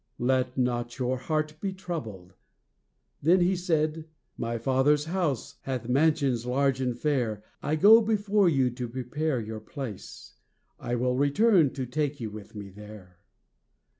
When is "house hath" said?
5.05-5.87